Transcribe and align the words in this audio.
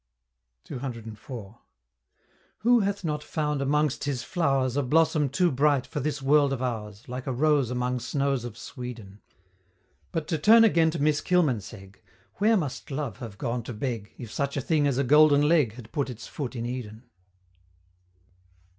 CCIV. 0.67 1.57
Who 2.61 2.79
hath 2.79 3.03
not 3.05 3.21
found 3.23 3.61
amongst 3.61 4.05
his 4.05 4.23
flow'rs 4.23 4.75
A 4.75 4.81
blossom 4.81 5.29
too 5.29 5.51
bright 5.51 5.85
for 5.85 5.99
this 5.99 6.23
world 6.23 6.51
of 6.51 6.59
ours, 6.59 7.07
Like 7.07 7.27
a 7.27 7.31
rose 7.31 7.69
among 7.69 7.99
snows 7.99 8.43
of 8.43 8.57
Sweden? 8.57 9.21
But 10.11 10.27
to 10.29 10.39
turn 10.39 10.63
again 10.63 10.89
to 10.89 10.99
Miss 10.99 11.21
Kilmansegg, 11.21 12.01
Where 12.37 12.57
must 12.57 12.89
Love 12.89 13.19
have 13.19 13.37
gone 13.37 13.61
to 13.61 13.73
beg, 13.73 14.11
If 14.17 14.31
such 14.31 14.57
a 14.57 14.61
thing 14.61 14.87
as 14.87 14.97
a 14.97 15.03
Golden 15.03 15.43
Leg 15.47 15.73
Had 15.73 15.91
put 15.91 16.09
its 16.09 16.25
foot 16.25 16.55
in 16.55 16.65
Eden! 16.65 17.03